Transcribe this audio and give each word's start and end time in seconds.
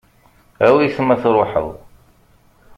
Awi-t 0.65 0.97
ma 1.01 1.15
tṛuḥeḍ. 1.21 1.67